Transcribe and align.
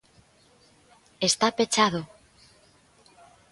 Está 1.29 1.47
pechado. 1.57 2.01